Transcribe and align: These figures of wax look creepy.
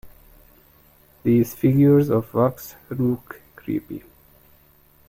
These 1.21 1.53
figures 1.53 2.09
of 2.09 2.33
wax 2.33 2.73
look 2.89 3.39
creepy. 3.55 4.03